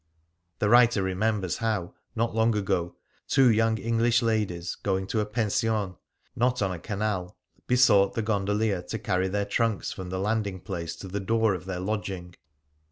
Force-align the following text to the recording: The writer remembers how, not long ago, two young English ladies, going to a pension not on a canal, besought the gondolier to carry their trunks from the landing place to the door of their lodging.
The 0.57 0.67
writer 0.67 1.03
remembers 1.03 1.57
how, 1.57 1.93
not 2.15 2.33
long 2.33 2.57
ago, 2.57 2.95
two 3.27 3.51
young 3.51 3.77
English 3.77 4.23
ladies, 4.23 4.73
going 4.73 5.05
to 5.05 5.19
a 5.19 5.27
pension 5.27 5.95
not 6.35 6.63
on 6.63 6.71
a 6.71 6.79
canal, 6.79 7.37
besought 7.67 8.15
the 8.15 8.23
gondolier 8.23 8.81
to 8.81 8.97
carry 8.97 9.27
their 9.27 9.45
trunks 9.45 9.91
from 9.91 10.09
the 10.09 10.17
landing 10.17 10.59
place 10.59 10.95
to 10.95 11.07
the 11.07 11.19
door 11.19 11.53
of 11.53 11.65
their 11.65 11.79
lodging. 11.79 12.33